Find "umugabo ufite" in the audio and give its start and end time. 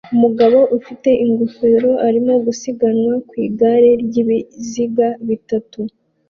0.15-1.09